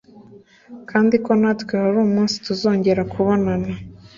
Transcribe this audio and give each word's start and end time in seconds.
kandi 0.89 1.15
ko 1.25 1.31
natwe 1.41 1.73
hari 1.83 1.97
umunsi 2.07 2.35
tuzongera 2.45 3.01
kubabona 3.11 3.69